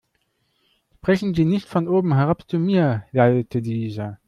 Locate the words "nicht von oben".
1.45-2.15